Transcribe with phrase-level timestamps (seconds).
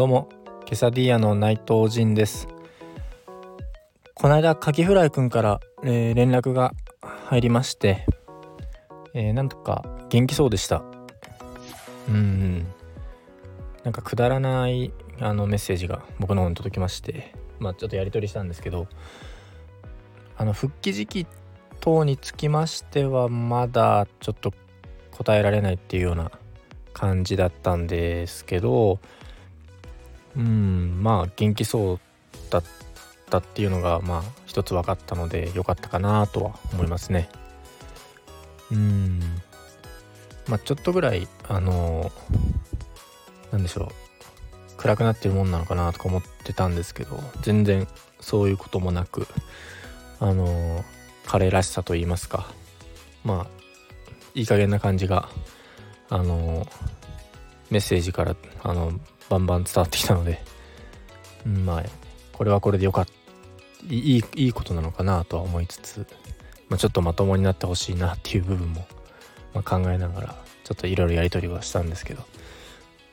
[0.00, 0.30] どうも
[0.64, 2.48] ケサディアの内藤仁です。
[4.14, 6.72] この間カキフライくんから、えー、連絡が
[7.26, 8.06] 入りまして、
[9.12, 10.82] えー、なんとか元気そうでした。
[12.08, 12.66] うん。
[13.84, 14.90] なんかくだらない
[15.20, 18.86] あのメッセージが僕の方に届きましてまあちょっとやり取りしたんですけど
[20.38, 21.26] あの復帰時期
[21.80, 24.54] 等につきましてはまだちょっと
[25.10, 26.32] 答えられないっていうような
[26.94, 28.98] 感じだったんですけど
[30.36, 32.00] うんまあ元気そう
[32.50, 32.64] だっ
[33.28, 37.28] たっていうのがまあ一つ分かったので良かったかなとは思いますね。
[38.70, 39.20] うん。
[40.48, 42.10] まあちょっとぐらいあの
[43.52, 43.88] 何でしょう。
[44.76, 47.86] 暗くなってるもんなのかなとか思ってたんですけど全然
[48.18, 49.26] そういうこともなく
[50.20, 50.82] あの
[51.26, 52.46] 彼らしさと言いますか。
[53.24, 53.60] まあ
[54.34, 55.28] いい加減な感じが
[56.08, 56.66] あの
[57.70, 58.92] メッセージからあの
[59.30, 60.42] バンバン伝わってきたので、
[61.46, 61.84] うん、まあ
[62.32, 63.20] これはこれでよかった。
[63.88, 66.06] いいいいことなのかなとは思いつつ、
[66.68, 68.86] まあ、ちょっとまともになってほしいなっていう部分も、
[69.54, 72.22] まあ、考えながらちょっといろいろやり取りはしたんですけど、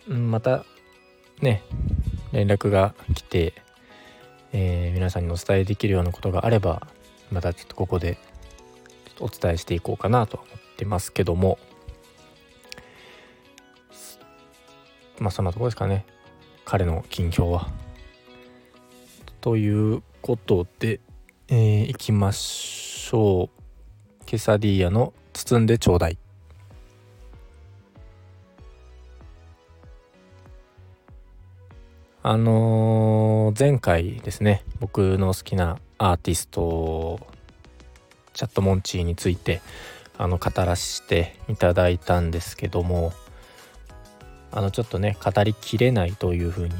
[0.09, 0.65] うん、また
[1.41, 1.63] ね
[2.31, 3.53] 連絡が来て、
[4.51, 6.85] えー、皆さんにお伝えできるようなことがあれば
[7.31, 8.17] またちょっとここで
[9.19, 11.57] お伝えしていこうかなと思ってますけども。
[15.19, 16.05] まあそんなとこですかね
[16.65, 17.69] 彼の近況は。
[19.41, 20.99] ということで、
[21.47, 24.25] えー、いきましょう。
[24.25, 26.17] ケサディーヤの包んでちょうだい。
[32.23, 37.21] あのー、前回ですね僕の好きなアーティスト
[38.33, 39.61] チャットモンチーについて
[40.17, 43.13] あの語らせていただいたんですけども
[44.57, 46.73] あのちょっとね語りきれないというふうに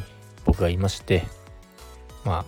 [0.45, 1.27] 僕が言いまして
[2.25, 2.45] まあ、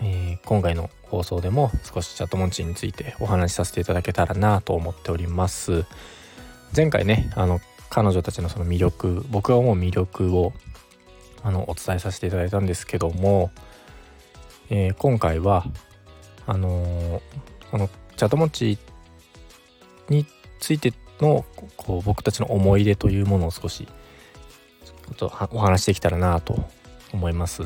[0.00, 5.84] えー、今回の放送でも少しチャットモンチーについてお話しさせていただけたらなと思っております。
[6.74, 10.54] 前回ねあの彼女たちのその魅力僕が思う魅力を
[11.42, 13.50] あのお伝えさせていただいたんですけども、
[14.70, 15.66] えー、今回は
[16.46, 17.20] あのー、
[17.70, 20.24] このチャットモンチーに
[20.60, 21.44] ついての
[21.76, 23.86] こう僕たちの思い出というものを少し
[25.16, 26.68] ちょっとお話できたらなと
[27.12, 27.62] 思います。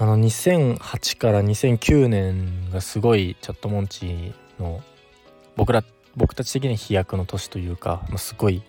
[0.00, 4.80] あの2008から2009年がすごいチャットモンチーの
[5.56, 5.82] 僕ら
[6.16, 8.62] 僕たち的に飛躍の年というか、まあ、すごい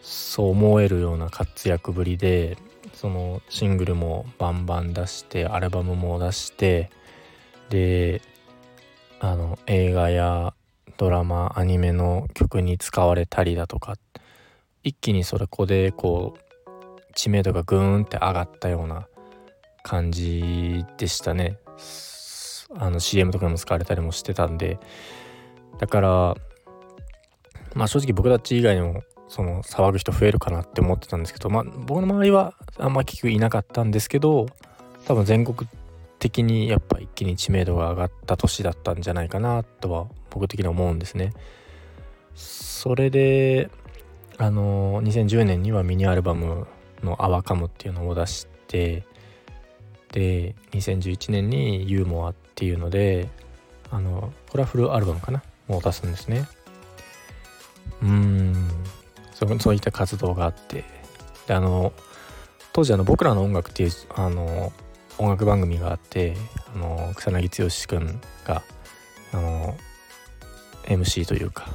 [0.00, 2.56] そう思えるような活躍ぶりで
[2.94, 6.90] そのシングルもバンバン出してアルバムも出して
[7.68, 8.22] で
[9.18, 10.54] あの映画や
[10.96, 13.96] ドラマアニメの曲に使われたりだとか
[14.82, 19.06] 一気にそれこでこう知名度がグーンって上がったような
[19.82, 21.58] 感じでしたね
[22.76, 24.78] あの CM とかにも使われたりもしてたんで
[25.78, 26.34] だから
[27.74, 34.46] まあ正直僕たち以外にもその騒ぐ人増えるかなって思ってたんですけどまあ僕の周りはあんま結局いなかったんですけど
[35.06, 35.68] 多分全国
[36.18, 41.32] 的にやっぱ一気に知名度が上がった年だったんじゃないかなとは僕的には思うんですね。
[42.34, 43.70] それで
[44.40, 46.66] あの2010年にはミニアルバム
[47.04, 49.04] の「アワカム」っていうのを出して
[50.12, 53.28] で2011年に「ユーモア」っていうので
[53.90, 55.42] あのこれはフルアルバムかな？
[55.68, 56.48] もう出すんですね。
[58.02, 58.70] うん。
[59.34, 60.84] そそういった活動があって。
[61.46, 61.92] であの
[62.72, 64.72] 当時あの僕らの音楽っていうあの
[65.18, 66.34] 音楽番組があって
[66.74, 68.62] あの草薙剛君が
[69.34, 69.76] あの
[70.84, 71.68] MC というか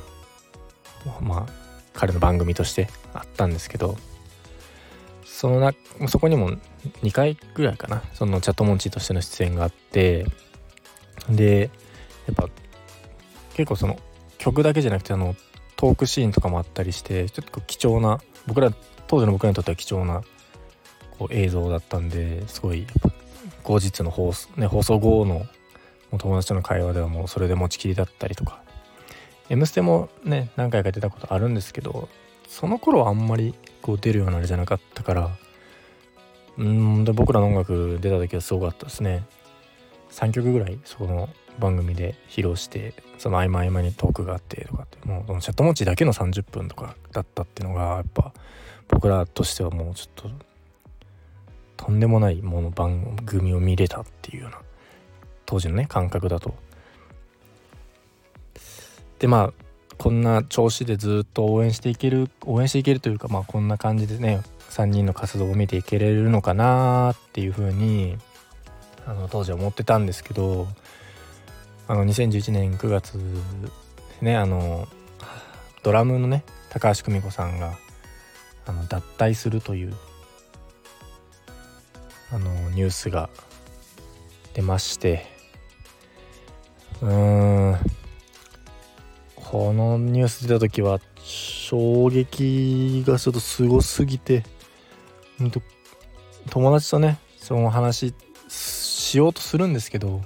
[1.21, 1.64] まあ
[1.95, 3.97] 彼の番組としてあったんですけど
[5.25, 5.73] そのな
[6.07, 6.51] そこにも
[7.03, 10.25] 2回ぐらいかなそのチャットモンチーとしての出演があって
[11.29, 11.69] で
[12.27, 12.49] やっぱ
[13.55, 13.99] 結構その
[14.37, 15.35] 曲だけじゃなくてあの
[15.75, 18.71] トークシーンとかもあったりしてちょっと貴重な僕ら
[19.07, 20.21] 当時の僕らにとっては貴重な
[21.17, 22.87] こう映像だったんですごい
[23.63, 25.45] 後日の放送,、ね、放送後の
[26.17, 28.61] 友達との会話ではもうそれで持ちきりだったりとか
[29.49, 32.09] 「M ステ」もね何回か出たことあるんですけど
[32.47, 35.29] その頃はあんまりこう出るようなあれじゃなかったから
[36.57, 39.25] うんで僕らの音楽出た時はすごかったですね。
[40.11, 48.33] 3曲ぐらいそこの番組で披露してその合間合間にトークがあってとかってもうそのチャットモチだけの30分とかだったっていうのがやっぱ
[48.87, 50.29] 僕らとしてはもうちょっと
[51.77, 54.59] とんでもないもの番組を見れたっていうような
[55.45, 56.55] 当時のね感覚だと
[59.19, 59.65] でまあ
[59.97, 68.17] こんな調子でずっと応援していける応援していけるというかまあこんな感じでね3人の活動を見ていけれるのかなっていうふうに
[69.07, 70.67] あの当時は思ってたんですけど
[71.87, 73.17] あの2011年9月
[74.21, 74.87] ねあの
[75.83, 77.77] ドラムのね高橋久美子さんが
[78.65, 79.93] あの脱退するという
[82.31, 83.29] あのニュースが
[84.53, 85.25] 出まして
[87.01, 87.94] うーん。
[89.55, 94.43] このニュース出た時は衝撃がちょっとすごすぎて
[96.49, 98.13] 友達とねその話
[98.49, 100.21] しようとするんですけど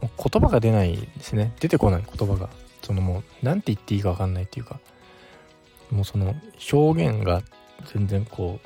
[0.00, 1.52] 言葉が出ないですね。
[1.60, 2.48] 出てこない言葉が。
[2.80, 4.80] そのもう何て言っていいか分かんないっていうか。
[5.90, 6.34] もうその
[6.72, 7.42] 表現が
[7.92, 8.58] 全然こ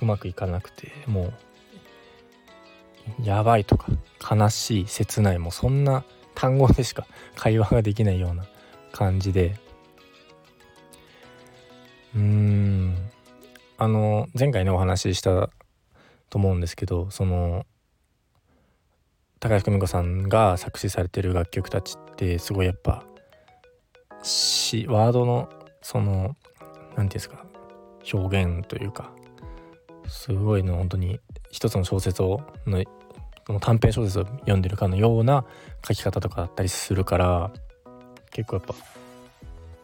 [0.00, 1.32] ううまくいかなくても
[3.20, 3.92] うやばいとか
[4.28, 6.02] 悲しい切ないもうそんな
[6.34, 7.06] 単語でしか
[7.36, 8.44] 会話ができないような
[8.92, 9.56] 感じで。
[12.14, 13.10] うーん。
[13.82, 15.48] あの前回ねお話しした
[16.28, 17.64] と思うんですけどその
[19.40, 23.04] 高橋久美子さんが作詞されてる楽曲たちってすごいやっぱ
[24.22, 25.48] しワードの
[25.80, 26.36] その何て
[26.94, 27.46] 言うんですか
[28.12, 29.12] 表現というか
[30.06, 31.18] すごいの本当に
[31.50, 32.84] 一つの小説をの
[33.60, 35.46] 短編小説を読んでるかのような
[35.88, 37.50] 書き方とかだったりするから
[38.30, 38.74] 結構やっぱ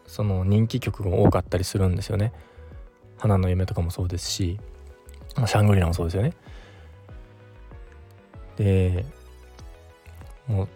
[0.05, 2.33] その人気曲が多かったりするんですよね。
[3.17, 4.59] 花の夢とかもそうですし、
[5.35, 6.33] まあ、シャングリラもそうですよね。
[8.57, 9.05] で
[10.47, 10.67] もう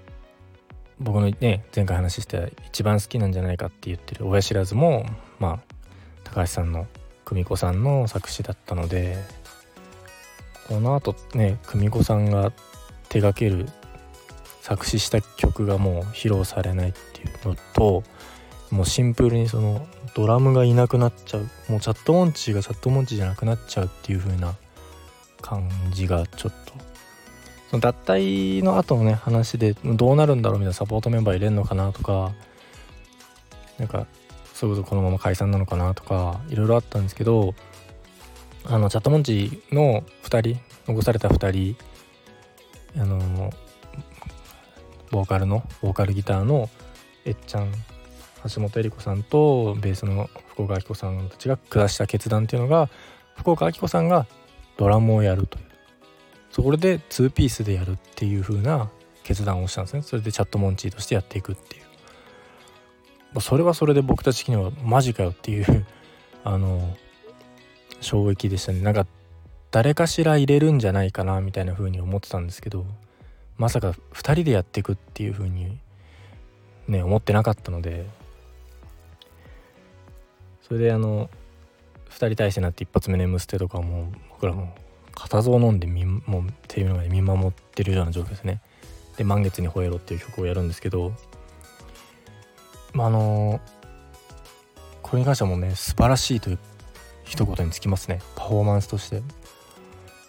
[1.00, 5.06] 僕のね前回話して一番好きなんじゃないかって言ってる親知らずも
[5.40, 5.74] まあ
[6.24, 6.88] 高橋さんの
[7.26, 9.18] 久美子さんの作詞だったので
[10.68, 12.52] このあとね久美子さんが
[13.10, 13.68] 手掛ける
[14.62, 18.04] 作詞した曲がもう披露されないっていうのと
[18.70, 19.86] もうシンプルにその
[20.16, 24.56] ドラムがいなくなっちゃうもうチャットモンチーがチャットモンチーじゃなくなっちゃうっていう風な
[25.42, 26.74] 感じがちょっと。
[27.72, 32.34] その脱退の後のね話でどうなるんだろうみたいなサポートメンバー入れるのかなとか
[33.80, 34.08] なんか
[34.54, 37.56] そういうことこのまま解散なのかなとかいろいろあったんですけど
[38.66, 41.76] あのチャットモンチーの2人残された2
[42.92, 43.54] 人あの
[45.12, 46.70] ボーカルのボーカルギターの
[47.26, 47.72] えっちゃん
[48.50, 52.90] 橋本恵里子さんとベースの福岡明子さんたちが下した決断っていうのが
[53.36, 54.26] 福岡明子さんが
[54.78, 55.66] ドラムをやるという。
[56.50, 58.90] そこで2ピースでやるっていう風な
[59.24, 60.02] 決断をしたんですね。
[60.02, 61.80] それでチャットモンチーとしてやっていくってい
[63.36, 63.42] う。
[63.42, 65.86] それはそれで僕たち的にはマジかよっていう
[66.44, 66.98] あの
[68.02, 68.82] 衝撃でしたね。
[68.82, 69.06] なんか
[69.70, 72.86] 誰かしら入れるんじゃないかなみたいな風に思ってたんですけど。
[73.62, 75.78] まさか2人でやっていくっていう風に
[76.88, 78.08] ね思ってなかったので。
[80.64, 81.30] それであの
[82.10, 84.74] 2人体制になって一発目「眠捨て」とかも僕らも
[85.14, 88.62] 固唾を飲んでみもうテレビの前で見守ってるような状況ですね。
[89.18, 91.14] で「満月に吠えろ」っていう曲をやるんですけど。
[92.94, 93.62] まああの
[95.04, 96.60] これに関してはもうね素晴らしいという
[97.26, 98.22] 一言につきますね。
[98.36, 99.22] パフォーマンスとして。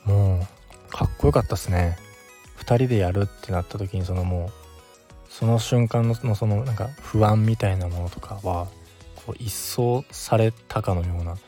[0.04, 1.96] もうかっこよかったっすね。
[2.62, 4.50] 2人でやるってなった時にそのもう
[5.28, 8.68] その瞬間のそのなんか不安みたいなものとかは
[9.26, 11.38] こう一掃されたかのような、うん、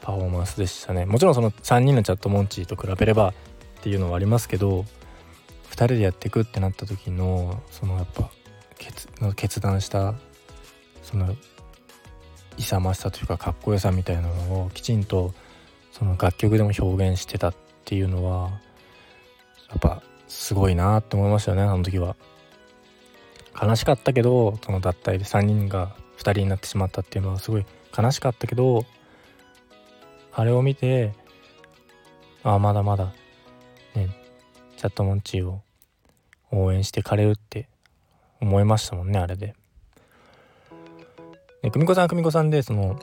[0.00, 1.06] パフォーマンスでしたね。
[1.06, 3.34] もちろんその3人のチャットモンチーと比べればっ
[3.82, 4.84] ていうのはありますけど
[5.70, 8.30] 2人でやっていくってなった時のそのやっぱ
[8.78, 10.14] 決決断した
[11.02, 11.34] その
[12.58, 15.32] 勇ましさというかかっこよさみたいなのをきちんと
[15.92, 18.50] その楽曲でも表現してたっていうのは
[19.70, 22.16] やっぱすごいなって思いましたよねあの時は。
[23.60, 28.86] 悲しかったけどその脱退で3人が2人になってしまったっていうのはすごい悲しかったけど
[30.32, 31.12] あれを見て
[32.42, 33.12] ああまだまだ
[33.94, 34.08] ね
[34.76, 35.60] チャットモンチーを
[36.52, 37.68] 応援してかれるって
[38.40, 39.54] 思いましたもんねあれで。
[41.62, 42.98] 久美子さん久美子さんでその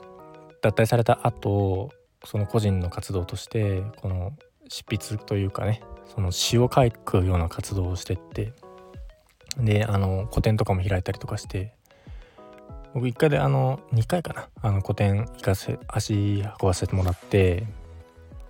[0.62, 1.90] 脱退された後
[2.24, 4.32] その個人の活動としてこの
[4.68, 8.52] 執筆というかねその詩を書くような活動をしてって
[9.58, 11.72] であの個展とかも開いたりとかして
[12.94, 17.66] 僕1回であの2回かなあの個展行かせ足運ばせてもらって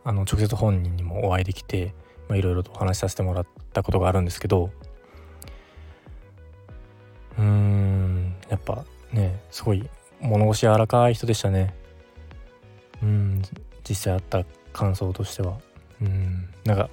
[0.05, 1.95] あの直接本人にもお会いできて
[2.31, 4.71] いろいろとお話しさせてもらったことがあるんですけど
[7.39, 9.89] うーんやっぱねすごい
[10.21, 11.75] 物腰柔らかい人でしたね。
[13.03, 13.43] うん
[13.89, 15.59] 実際あった感想としては。
[16.03, 16.91] うんなんか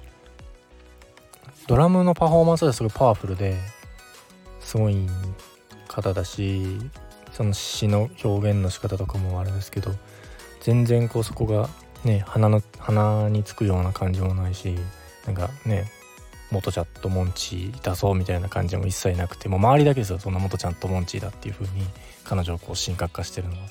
[1.66, 3.56] ドラムのパフォーマンスはすごいパワフルで
[4.60, 5.06] すごい
[5.88, 6.78] 方だし
[7.32, 9.92] その詩の表現の仕方とかもあれですけど
[10.60, 11.68] 全然こうそこが
[12.04, 14.76] ね鼻の鼻につくような感じもないし
[15.26, 15.90] なんかね
[16.50, 21.84] 元チャットモンチーだそうみたいな感じも一切なくてもう周りだけですよそんな元チャットモンチーだっていう風に
[22.24, 23.66] 彼女をこう神格化してるのは。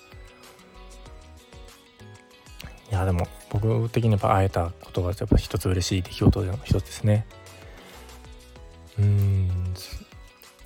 [2.91, 7.25] いやでも僕的にやっぱ会えたことがやっぱ一つ嬉しい出来事の一つですね。
[9.00, 9.50] うん。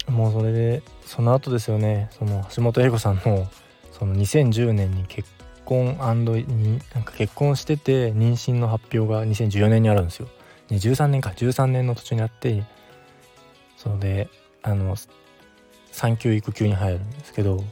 [0.08, 2.10] もうそれでその後ですよね。
[2.18, 3.48] その橋本英子さんの
[3.92, 5.30] その2010年に結
[5.66, 5.98] 婚
[6.48, 10.28] になんか結婚してて妊娠の発表が2014年にあるんですよ。
[10.70, 11.32] 13年か。
[11.32, 12.64] 13年の途中にあって
[13.78, 14.30] それで
[14.62, 14.96] あの
[15.92, 17.64] 産休育休に入るんですけど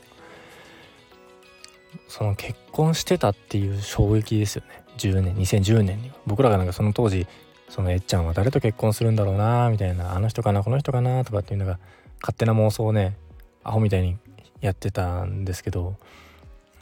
[2.08, 4.84] その結婚してたっていう衝撃ですよね。
[4.98, 6.16] 10年2010年には。
[6.26, 7.28] 僕らがなんかその当時
[7.70, 11.80] そのえっちゃんは誰と結婚するんだろうなみたいなあの人かなこの人かなとかっていうのが
[12.22, 13.16] 勝手な妄想をね
[13.64, 14.18] アホみたいに
[14.62, 15.96] やってたんですけど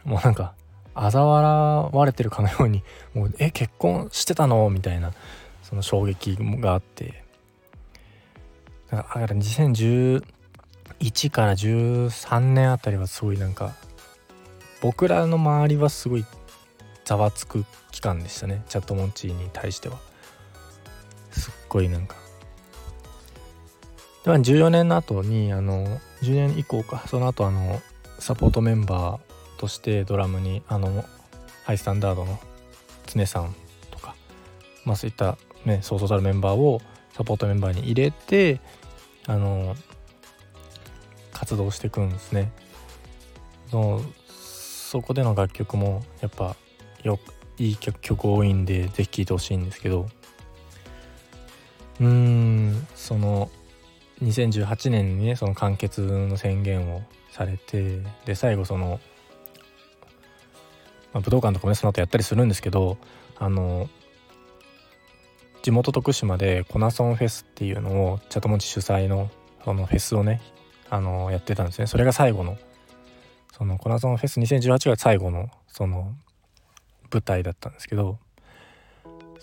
[0.04, 0.54] もうなんか
[0.94, 4.70] 嘲笑われてるかのようにもうえ結婚してたの？
[4.70, 5.12] みたいな
[5.64, 7.24] その衝撃があって。
[8.92, 10.22] だから2011
[11.32, 13.74] から13年あたりはすごいなんか
[14.82, 16.26] 僕らの周りはすごい
[17.04, 19.98] ざわつく期間でしたねチャットモンチーに対しては。
[21.36, 22.16] すっごいなんか。
[24.24, 25.86] で14年の後にあの
[26.24, 27.04] 10年以降か。
[27.08, 27.82] その後あの
[28.20, 31.06] サポートメンバーとしてドラムにあの
[31.64, 32.40] ハイスタンダードの
[33.08, 33.56] 常さん
[33.92, 34.16] とか
[34.84, 36.82] まあそういったねそうそうたるメンバーを
[37.14, 38.60] サポートメンバーに入れて
[39.28, 39.76] あの
[41.32, 42.52] 活動していくんですね。
[43.70, 46.56] そのそこでの楽曲もやっぱ
[47.04, 47.20] よ
[47.58, 50.08] いい曲多いんで是非聴いてほしいんですけど。
[52.00, 53.50] うーんその
[54.22, 59.00] 2018年にねその完結の宣言をされてで最後その、
[61.14, 62.98] まあ、武道館とかもねその後やったりするんですけど
[63.38, 63.90] あの
[65.64, 69.30] 地元徳島でコナソンフェスっていうのをチャトモチ主催の
[69.64, 70.42] そのフェスをね
[70.90, 71.88] あのやってたんですね。
[71.88, 72.58] それが最後の
[73.52, 76.14] そのコナソンフェス2018が最後のその
[77.12, 78.20] 舞台だったんですけど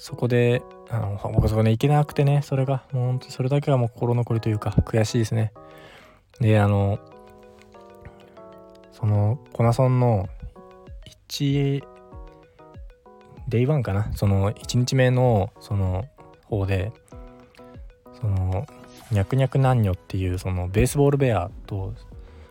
[0.03, 5.53] そこであの僕そこね行けなくてねそれがもう本当それだけはもう心残りというか悔しいですね。
[6.41, 6.99] であの
[8.91, 10.29] そのコナソンの
[11.31, 11.85] 1
[13.47, 14.13] day one かな？
[14.17, 16.05] その1日目のその
[16.47, 16.91] 方で
[18.21, 18.67] その
[19.13, 21.95] ニャクニャクナンニョっていうそのベースボールベアと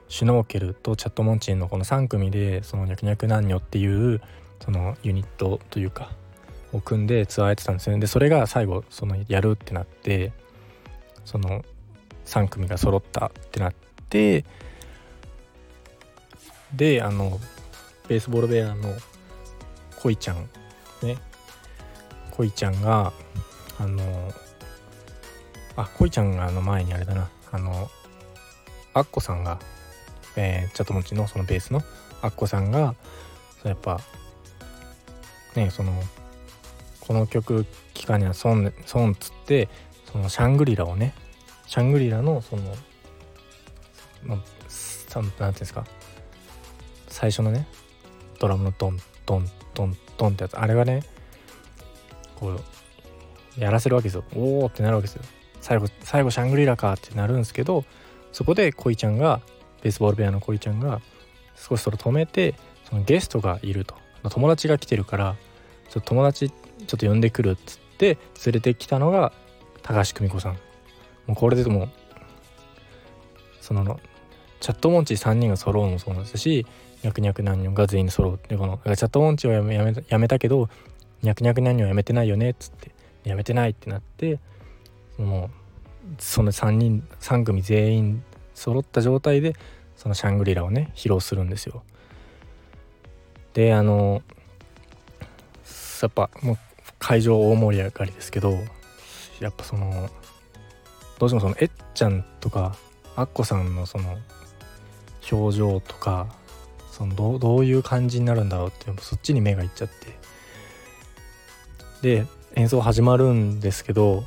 [0.08, 4.22] シュノーケルとチャットモンチーのこの3組でそのニャクニャクナンニョっていう
[4.64, 6.14] そのユニットというか
[6.74, 8.00] を組んでツアーやってたんですよね。
[8.00, 10.32] でそれが最後そのやるってなって
[11.26, 11.64] その
[12.26, 13.74] 3組が揃ったってなっ
[14.10, 14.46] て
[16.74, 17.40] であの
[18.08, 18.94] ベースボールベアの
[20.02, 20.50] 恋ちゃん
[21.04, 21.18] ね。
[22.32, 23.14] 恋ちゃんが
[23.78, 24.34] あの
[25.76, 27.30] あ恋ちゃんがあの前にあれだな。
[27.52, 27.90] あの
[28.94, 29.60] アッコさんが、
[30.36, 31.82] えー、チャットモチのそのベースの
[32.22, 32.96] アッコさんが
[33.64, 34.00] やっぱ
[35.56, 35.94] ねその
[37.12, 39.68] この曲期間には損損っつって
[40.10, 41.14] そのシャングリラをね
[41.68, 42.64] シャングリラのその
[44.24, 44.46] 何て
[45.14, 45.86] 言うんですか
[47.10, 47.68] 最初のね
[48.40, 51.04] ドラムのドンドンドンドンってやつあれがね
[52.40, 52.52] こ
[53.58, 54.24] うやらせるわけですよ。
[54.34, 55.24] おおってなるわけですよ。
[55.60, 57.84] 最後最後シャングリラかってなるんですけど
[58.32, 59.42] そこで恋ちゃんが
[59.84, 61.02] ベースボール部屋の恋ちゃんが
[61.58, 62.56] 少しそれ止めて
[62.90, 63.96] そのゲストがいると。
[64.30, 65.36] 友達が来てるから
[65.90, 66.54] ちょっと友達
[66.88, 69.32] ちょっと呼んでくるっつって連れてきたのが
[69.82, 70.54] 高橋久美子さん
[71.28, 71.90] もうこれでも
[73.60, 74.00] その
[74.60, 76.66] チャットモンチ3人が揃うのもそうなんですし
[77.04, 80.70] ニャクニャク何人が全員揃うってこのチャットモンチはやめやめやめたけど
[81.22, 82.92] ニャクニャク何人はやめてないよねっつって
[83.24, 84.40] やめてないってなって
[85.18, 88.24] もうその3人3組全員
[88.54, 89.56] 揃った状態で
[89.96, 91.84] そのシャングリラをね披露するんですよ。
[93.54, 94.22] であの
[96.02, 96.58] やっぱもう
[97.02, 98.54] 会場大盛り上がりですけど
[99.40, 100.10] やっぱその
[101.20, 102.76] どうしてもそのえっちゃんとか
[103.16, 104.18] アッコさんのその
[105.30, 106.28] 表情とか
[106.92, 110.22] そのどどういう感じになるんだろうってそっちに目がいっちゃって。
[112.02, 114.24] で演奏始まるんですけど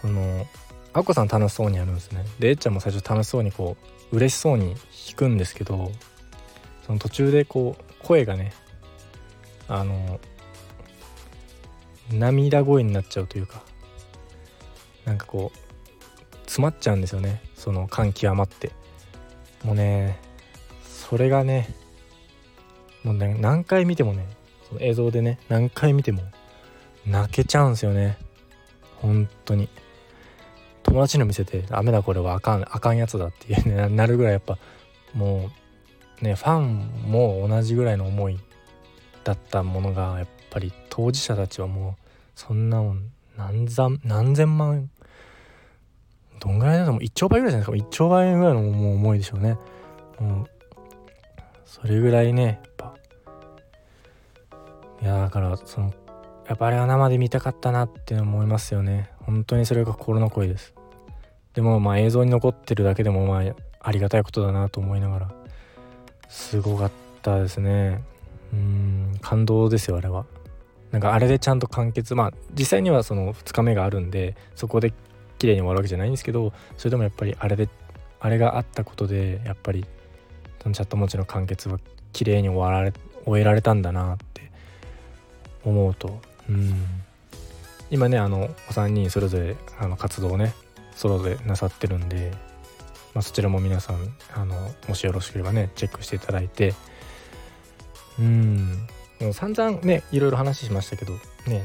[0.00, 0.46] その
[0.92, 2.24] アッコさん楽しそうにやるんですね。
[2.38, 3.76] でえっちゃんも最初楽しそうにこ
[4.12, 5.90] う嬉しそうに弾くんですけど
[6.86, 8.52] その途中でこう声がね
[9.66, 10.20] あの
[12.12, 13.62] 涙声になっちゃうというか
[15.04, 17.42] なんかこう詰まっちゃうんですよね。
[17.56, 18.70] その感極まって。
[19.64, 20.20] もうね
[20.82, 21.74] それがね
[23.02, 24.26] もうね何回見てもね
[24.68, 26.22] その映像でね何回見ても
[27.06, 28.18] 泣けちゃうんですよね。
[28.96, 29.68] 本当に。
[30.84, 34.58] 友達の見せて「ダメだこれはあかんあかんやつだ」っていうね なるぐらいやっぱ
[35.14, 35.50] も
[36.20, 38.38] うねファンも同じぐらいの思い
[39.24, 41.94] だったものがやっぱり当事者たちはもう
[42.36, 44.88] そんなもん何千何千万
[46.38, 49.58] どんぐらいだともう？1兆倍ぐらいじゃないですか？1兆倍ぐらいのもう思いでしょうね。
[50.20, 50.50] もう
[51.64, 52.94] それぐらいねやっぱ。
[55.02, 55.92] いやだからその
[56.46, 59.10] やっぱあれは生で見たかったなって思いますよね。
[59.20, 60.74] 本当にそれが心の声です。
[61.54, 65.32] でもまあ映像に残ってるだけでもまあありがたいことだなと思いながら。
[66.28, 66.90] すごかっ
[67.22, 68.02] たですね。
[68.52, 70.26] うん感動ですよあれは。
[70.94, 74.92] なんかあれでちゃんと完結まあ実際にはその2日目があるんでそこで
[75.40, 77.68] 綺麗に終わるわけじゃないんですけどそれでもやっぱりあれで
[78.20, 79.84] あれがあったことでやっぱり
[80.62, 81.80] そのチャットモチの完結は
[82.12, 82.92] 綺麗に終わられ
[83.26, 84.52] 終えられたんだなって
[85.64, 86.74] 思うとうん。
[87.90, 90.54] 今ねあのお三人それぞれあの活動をね
[90.94, 92.30] ソロでなさってるんで、
[93.14, 93.96] まあ、そちらも皆さん
[94.32, 96.72] あのもしよろしければねチェックしていただいて
[98.20, 98.86] うん。
[99.24, 101.14] もう散々ねいろいろ話しましたけど
[101.46, 101.64] ね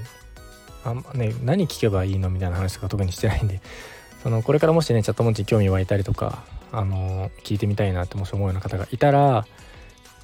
[0.84, 3.62] あんまね何聞けばいいのみたいな話とか特にしてないんで
[4.24, 9.46] そのこれからもしねチャットモンチに興味湧いたりとかあの聞いてみたいなってもし思うような方がいたら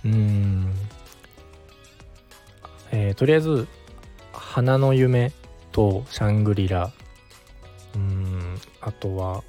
[0.04, 0.74] うん
[2.92, 3.68] えー、とりあえず
[4.32, 5.32] 「花の夢」
[5.74, 6.92] と「シャングリラ」
[7.96, 9.44] うんあとは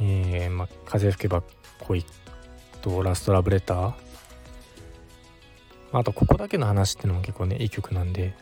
[0.00, 1.42] えー、まあ「風吹けば
[1.80, 2.04] 恋」
[2.82, 3.92] と「ラストラブレター」
[5.92, 8.34] あと「ここだけの話」っていうのも結構ねいい曲なんで。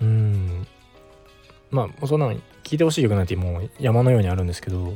[0.00, 0.66] うん。
[1.70, 2.40] まあそんなの聴
[2.72, 4.94] いてほしい曲なんてもう山のようにあるんですけど。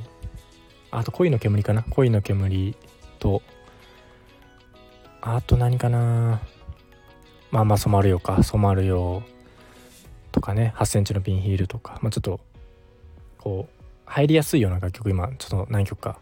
[0.91, 1.83] あと恋の煙かな？
[1.83, 2.77] 恋の煙
[3.19, 3.43] と。
[5.21, 6.41] あと何かな？
[7.51, 8.43] まあまあ染まるよか。
[8.43, 9.23] 染まるよ
[10.33, 10.73] とかね。
[10.77, 11.99] 8センチのピンヒールとか。
[12.03, 12.41] まあちょっと
[13.39, 16.19] こう入りやすいような楽曲今ちょっと何曲か、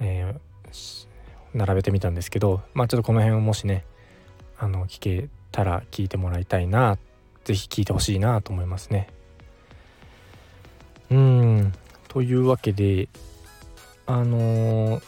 [0.00, 1.06] えー、
[1.54, 2.60] 並べてみたんですけど。
[2.74, 3.84] まあちょっとこの辺をもしね
[4.58, 6.98] あの聞けたら聞いてもらいたいな
[7.44, 9.08] 是非聞いてほしいなと思いますね。
[11.10, 11.72] うん。
[12.08, 13.08] というわけで
[14.06, 15.02] あのー、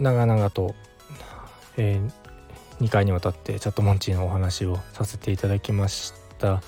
[0.00, 0.74] 長々と、
[1.76, 6.54] えー、2回にわたってチャットモンチーのお話をさせていただきました。
[6.54, 6.60] うん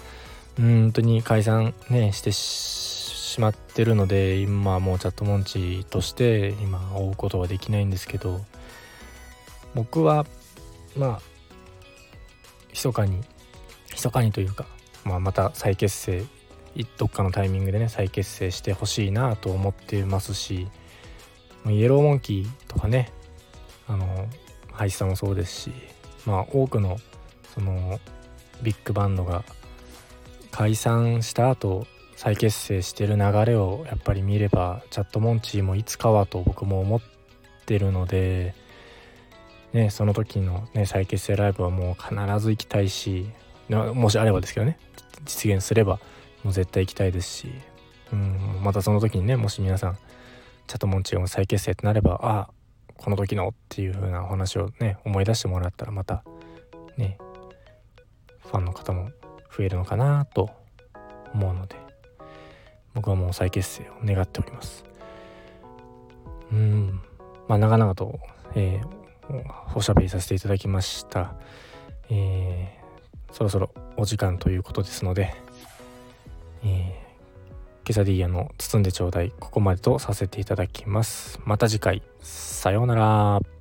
[0.58, 8.40] 本当に解散ねしてしまってるので今もうチャットモンチーとして今追うことはできないんですけど
[9.74, 10.26] 僕は
[10.96, 11.20] まあ
[12.78, 13.20] 密かに
[13.90, 14.66] 密かにというか、
[15.04, 16.24] まあ、また再結成
[16.96, 20.68] どっかのタイミングでね再結成してほしいなと思ってますし
[21.66, 23.10] イエローモンキーとかね
[23.88, 24.28] あの
[24.70, 25.72] ハイスタもそうですし
[26.24, 26.98] まあ多くの
[27.52, 27.98] その
[28.62, 29.44] ビッグバンドが
[30.52, 37.00] 解散した後再結成してる流れをやっぱり見ればチャットモンチーもいつかはと僕も思っ
[37.66, 38.54] てるので、
[39.72, 43.30] ね、その時の、ね、再結成ライブはもう必ず行きたいし
[43.68, 44.78] もしあればですけどね
[45.26, 46.00] 実現すれば
[46.42, 47.52] もう絶対行きたいですし、
[48.12, 49.98] うん、またその時にねもし皆さん
[50.66, 52.50] チャットモンチーが再結成ってなればああ
[52.96, 56.24] この時のっていう風なお話をね思い出してもらったらまた
[56.96, 57.18] ね
[58.40, 59.10] ファンの方も
[59.56, 60.50] 増えるのかなと
[61.34, 61.76] 思うので
[62.94, 64.84] 僕はもう再結成を願っております。
[66.50, 67.00] うん
[67.46, 68.18] まあ長々と、
[68.54, 68.97] えー、
[69.74, 71.34] おしゃべりさせていただきました。
[72.10, 75.34] えー、そろそろお時間ということですので、
[76.64, 77.08] えー
[77.88, 81.40] ケサディーヤの包んでちょうだいここまでとさせていただきます。
[81.46, 82.02] また次回。
[82.20, 83.57] さようなら。